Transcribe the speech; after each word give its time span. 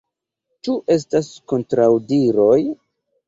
Ĉu 0.67 0.77
estas 0.95 1.29
kontraŭdiroj? 1.53 2.59